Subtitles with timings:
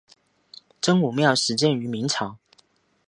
[0.81, 2.39] 真武庙始建于明朝。